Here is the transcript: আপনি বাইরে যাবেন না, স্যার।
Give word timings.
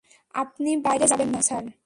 আপনি 0.33 0.77
বাইরে 0.77 1.05
যাবেন 1.07 1.29
না, 1.29 1.41
স্যার। 1.41 1.71